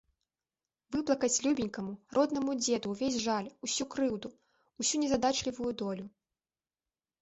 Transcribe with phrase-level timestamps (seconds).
[0.95, 4.35] Выплакаць любенькаму, роднаму дзеду ўвесь жаль, усю крыўду,
[4.85, 6.05] усю незадачлівую долю.